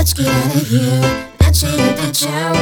[0.00, 1.28] Let's get out of here.
[1.40, 2.56] Let's hit the town.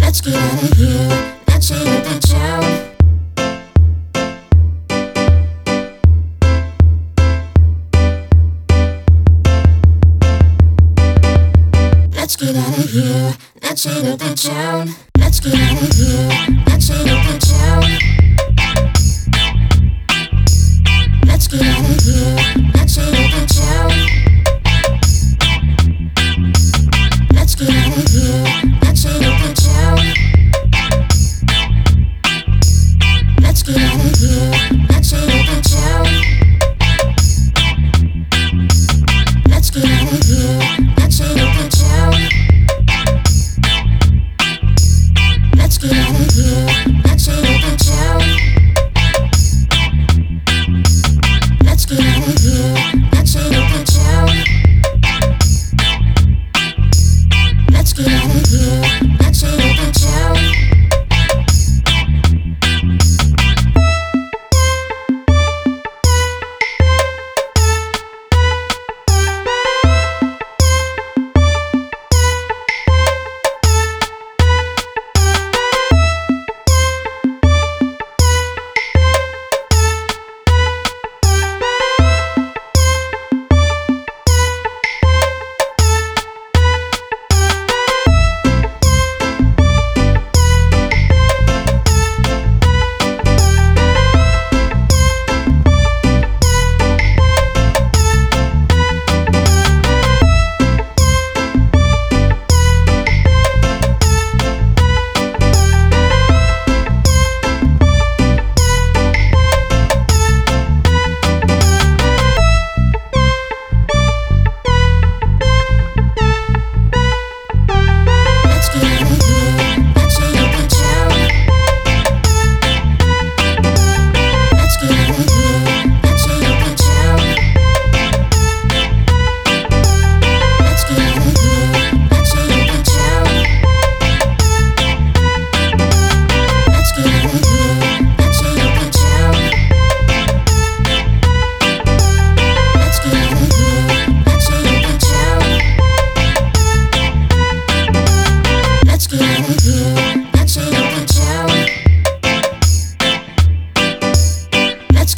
[0.00, 1.36] Let's get out of here.
[1.46, 2.62] Let's hit the town.
[12.16, 13.36] Let's get out of here.
[13.62, 14.88] Let's hit the town.
[15.18, 16.64] Let's get out of here.
[16.66, 17.19] Let's hit
[40.58, 41.36] Touching.
[41.36, 41.49] you.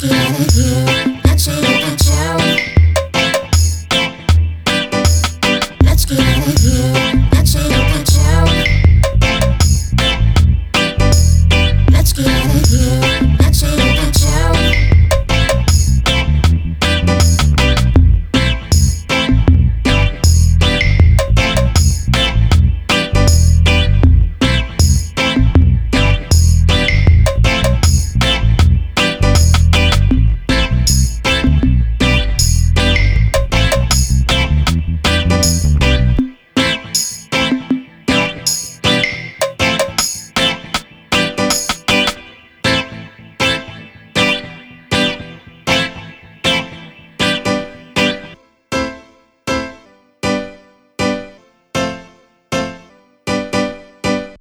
[0.07, 0.62] the.